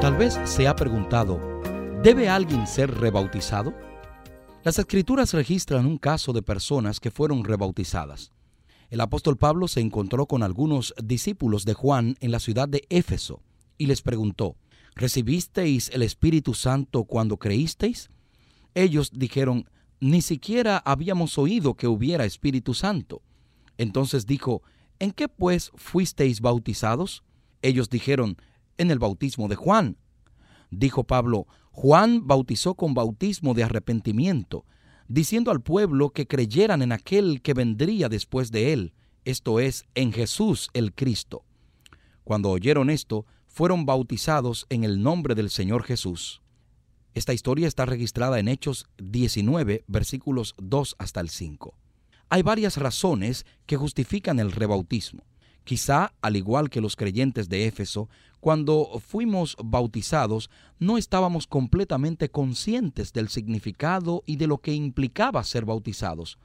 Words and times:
Tal 0.00 0.16
vez 0.16 0.38
se 0.44 0.68
ha 0.68 0.76
preguntado, 0.76 1.40
¿debe 2.04 2.28
alguien 2.28 2.68
ser 2.68 2.88
rebautizado? 2.88 3.74
Las 4.62 4.78
escrituras 4.78 5.34
registran 5.34 5.86
un 5.86 5.98
caso 5.98 6.32
de 6.32 6.40
personas 6.40 7.00
que 7.00 7.10
fueron 7.10 7.42
rebautizadas. 7.42 8.30
El 8.90 9.00
apóstol 9.00 9.36
Pablo 9.36 9.66
se 9.66 9.80
encontró 9.80 10.26
con 10.26 10.44
algunos 10.44 10.94
discípulos 11.02 11.64
de 11.64 11.74
Juan 11.74 12.16
en 12.20 12.30
la 12.30 12.38
ciudad 12.38 12.68
de 12.68 12.86
Éfeso 12.90 13.42
y 13.76 13.86
les 13.86 14.00
preguntó, 14.00 14.56
¿recibisteis 14.94 15.90
el 15.92 16.02
Espíritu 16.02 16.54
Santo 16.54 17.02
cuando 17.02 17.36
creísteis? 17.36 18.08
Ellos 18.74 19.10
dijeron, 19.12 19.68
ni 19.98 20.22
siquiera 20.22 20.80
habíamos 20.84 21.38
oído 21.38 21.74
que 21.74 21.88
hubiera 21.88 22.24
Espíritu 22.24 22.72
Santo. 22.72 23.22
Entonces 23.78 24.26
dijo, 24.26 24.62
¿en 25.00 25.10
qué 25.10 25.26
pues 25.26 25.72
fuisteis 25.74 26.40
bautizados? 26.40 27.24
Ellos 27.62 27.90
dijeron, 27.90 28.36
en 28.78 28.90
el 28.90 28.98
bautismo 28.98 29.48
de 29.48 29.56
Juan. 29.56 29.96
Dijo 30.70 31.04
Pablo, 31.04 31.46
Juan 31.70 32.26
bautizó 32.26 32.74
con 32.74 32.94
bautismo 32.94 33.54
de 33.54 33.64
arrepentimiento, 33.64 34.64
diciendo 35.06 35.50
al 35.50 35.60
pueblo 35.60 36.10
que 36.10 36.26
creyeran 36.26 36.82
en 36.82 36.92
aquel 36.92 37.42
que 37.42 37.54
vendría 37.54 38.08
después 38.08 38.50
de 38.50 38.72
él, 38.72 38.92
esto 39.24 39.60
es, 39.60 39.84
en 39.94 40.12
Jesús 40.12 40.70
el 40.72 40.94
Cristo. 40.94 41.44
Cuando 42.24 42.50
oyeron 42.50 42.90
esto, 42.90 43.26
fueron 43.46 43.86
bautizados 43.86 44.66
en 44.70 44.84
el 44.84 45.02
nombre 45.02 45.34
del 45.34 45.50
Señor 45.50 45.82
Jesús. 45.82 46.42
Esta 47.14 47.32
historia 47.32 47.66
está 47.66 47.84
registrada 47.86 48.38
en 48.38 48.48
Hechos 48.48 48.86
19, 48.98 49.84
versículos 49.86 50.54
2 50.58 50.96
hasta 50.98 51.20
el 51.20 51.30
5. 51.30 51.74
Hay 52.28 52.42
varias 52.42 52.76
razones 52.76 53.46
que 53.66 53.76
justifican 53.76 54.38
el 54.38 54.52
rebautismo. 54.52 55.24
Quizá, 55.68 56.14
al 56.22 56.34
igual 56.36 56.70
que 56.70 56.80
los 56.80 56.96
creyentes 56.96 57.50
de 57.50 57.66
Éfeso, 57.66 58.08
cuando 58.40 59.02
fuimos 59.06 59.54
bautizados 59.62 60.48
no 60.78 60.96
estábamos 60.96 61.46
completamente 61.46 62.30
conscientes 62.30 63.12
del 63.12 63.28
significado 63.28 64.22
y 64.24 64.36
de 64.36 64.46
lo 64.46 64.62
que 64.62 64.72
implicaba 64.72 65.44
ser 65.44 65.66
bautizados, 65.66 66.38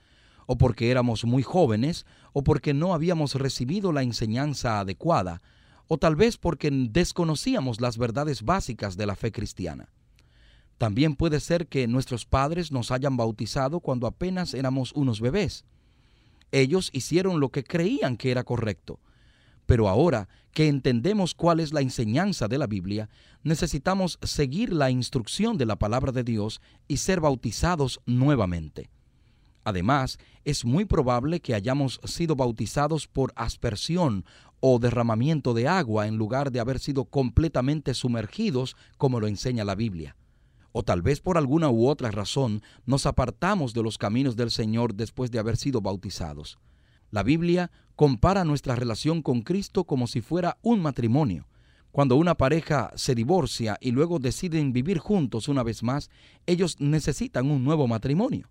o 0.45 0.57
porque 0.57 0.91
éramos 0.91 1.23
muy 1.23 1.41
jóvenes, 1.41 2.05
o 2.33 2.43
porque 2.43 2.73
no 2.73 2.93
habíamos 2.93 3.35
recibido 3.35 3.93
la 3.93 4.03
enseñanza 4.03 4.81
adecuada, 4.81 5.41
o 5.87 5.97
tal 5.97 6.17
vez 6.17 6.35
porque 6.35 6.69
desconocíamos 6.69 7.79
las 7.79 7.97
verdades 7.97 8.43
básicas 8.43 8.97
de 8.97 9.05
la 9.05 9.15
fe 9.15 9.31
cristiana. 9.31 9.87
También 10.77 11.15
puede 11.15 11.39
ser 11.39 11.67
que 11.67 11.87
nuestros 11.87 12.25
padres 12.25 12.73
nos 12.73 12.91
hayan 12.91 13.15
bautizado 13.15 13.79
cuando 13.79 14.05
apenas 14.05 14.53
éramos 14.53 14.91
unos 14.91 15.21
bebés. 15.21 15.63
Ellos 16.51 16.89
hicieron 16.91 17.39
lo 17.39 17.51
que 17.51 17.63
creían 17.63 18.17
que 18.17 18.29
era 18.29 18.43
correcto, 18.43 18.99
pero 19.65 19.87
ahora 19.89 20.27
que 20.51 20.67
entendemos 20.67 21.33
cuál 21.33 21.59
es 21.59 21.73
la 21.73 21.81
enseñanza 21.81 22.47
de 22.47 22.57
la 22.57 22.67
Biblia, 22.67 23.09
necesitamos 23.43 24.19
seguir 24.21 24.71
la 24.71 24.91
instrucción 24.91 25.57
de 25.57 25.65
la 25.65 25.77
palabra 25.77 26.11
de 26.11 26.23
Dios 26.23 26.61
y 26.87 26.97
ser 26.97 27.19
bautizados 27.19 27.99
nuevamente. 28.05 28.89
Además, 29.63 30.19
es 30.43 30.65
muy 30.65 30.85
probable 30.85 31.39
que 31.39 31.55
hayamos 31.55 31.99
sido 32.03 32.35
bautizados 32.35 33.07
por 33.07 33.31
aspersión 33.35 34.25
o 34.59 34.79
derramamiento 34.79 35.53
de 35.53 35.67
agua 35.67 36.07
en 36.07 36.17
lugar 36.17 36.51
de 36.51 36.59
haber 36.59 36.79
sido 36.79 37.05
completamente 37.05 37.93
sumergidos 37.93 38.75
como 38.97 39.19
lo 39.19 39.27
enseña 39.27 39.63
la 39.63 39.75
Biblia. 39.75 40.15
O 40.71 40.83
tal 40.83 41.01
vez 41.01 41.21
por 41.21 41.37
alguna 41.37 41.69
u 41.69 41.87
otra 41.87 42.11
razón 42.11 42.61
nos 42.85 43.05
apartamos 43.05 43.73
de 43.73 43.83
los 43.83 43.97
caminos 43.97 44.35
del 44.35 44.51
Señor 44.51 44.95
después 44.95 45.31
de 45.31 45.39
haber 45.39 45.55
sido 45.55 45.81
bautizados. 45.81 46.57
La 47.11 47.23
Biblia 47.23 47.71
compara 47.95 48.43
nuestra 48.43 48.75
relación 48.75 49.21
con 49.21 49.41
Cristo 49.41 49.83
como 49.83 50.07
si 50.07 50.21
fuera 50.21 50.57
un 50.61 50.81
matrimonio. 50.81 51.47
Cuando 51.91 52.15
una 52.15 52.35
pareja 52.35 52.91
se 52.95 53.13
divorcia 53.13 53.77
y 53.79 53.91
luego 53.91 54.17
deciden 54.17 54.73
vivir 54.73 54.97
juntos 54.97 55.47
una 55.47 55.61
vez 55.61 55.83
más, 55.83 56.09
ellos 56.47 56.77
necesitan 56.79 57.51
un 57.51 57.63
nuevo 57.63 57.87
matrimonio. 57.87 58.49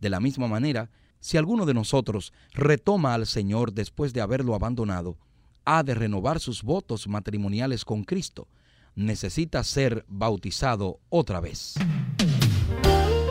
De 0.00 0.08
la 0.08 0.18
misma 0.18 0.48
manera, 0.48 0.90
si 1.20 1.36
alguno 1.36 1.66
de 1.66 1.74
nosotros 1.74 2.32
retoma 2.54 3.12
al 3.12 3.26
Señor 3.26 3.72
después 3.72 4.14
de 4.14 4.22
haberlo 4.22 4.54
abandonado, 4.54 5.18
ha 5.66 5.82
de 5.82 5.94
renovar 5.94 6.40
sus 6.40 6.62
votos 6.62 7.06
matrimoniales 7.06 7.84
con 7.84 8.02
Cristo. 8.04 8.48
Necesita 8.94 9.62
ser 9.62 10.06
bautizado 10.08 11.00
otra 11.10 11.40
vez. 11.40 11.74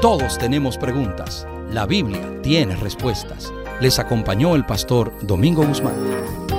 Todos 0.02 0.38
tenemos 0.38 0.78
preguntas. 0.78 1.48
La 1.72 1.86
Biblia 1.86 2.42
tiene 2.42 2.76
respuestas. 2.76 3.52
Les 3.82 3.98
acompañó 3.98 4.56
el 4.56 4.66
pastor 4.66 5.14
Domingo 5.22 5.66
Guzmán. 5.66 6.59